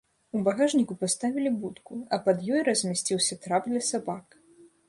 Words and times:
У 0.37 0.39
багажніку 0.45 0.95
паставілі 1.03 1.51
будку, 1.65 1.99
а 2.17 2.21
пад 2.25 2.43
ёй 2.57 2.65
размясціўся 2.71 3.41
трап 3.45 3.63
для 3.75 3.87
сабак. 3.93 4.43